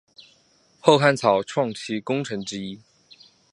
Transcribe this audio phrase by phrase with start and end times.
[0.79, 2.81] 后汉草创期功臣之一。